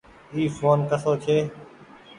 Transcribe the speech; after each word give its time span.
اي 0.33 0.41
ڦون 0.57 0.79
ڪسو 0.89 1.11
ڇي۔ 1.23 1.37